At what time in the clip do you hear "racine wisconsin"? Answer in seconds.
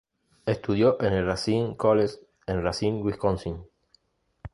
2.63-3.63